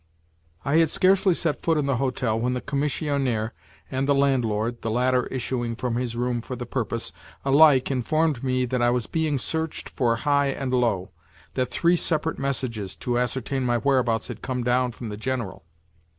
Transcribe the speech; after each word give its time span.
I 0.65 0.77
had 0.77 0.89
scarcely 0.89 1.35
set 1.35 1.61
foot 1.61 1.77
in 1.77 1.85
the 1.85 1.97
hotel 1.97 2.39
when 2.39 2.53
the 2.55 2.59
commissionaire 2.61 3.53
and 3.91 4.07
the 4.07 4.15
landlord 4.15 4.81
(the 4.81 4.89
latter 4.89 5.27
issuing 5.27 5.75
from 5.75 5.93
his 5.95 6.15
room 6.15 6.41
for 6.41 6.55
the 6.55 6.65
purpose) 6.65 7.11
alike 7.45 7.91
informed 7.91 8.43
me 8.43 8.65
that 8.65 8.81
I 8.81 8.89
was 8.89 9.05
being 9.05 9.37
searched 9.37 9.89
for 9.89 10.15
high 10.15 10.47
and 10.47 10.73
low—that 10.73 11.69
three 11.69 11.97
separate 11.97 12.39
messages 12.39 12.95
to 12.95 13.19
ascertain 13.19 13.63
my 13.63 13.77
whereabouts 13.77 14.27
had 14.27 14.41
come 14.41 14.63
down 14.63 14.91
from 14.91 15.09
the 15.09 15.17
General. 15.17 15.63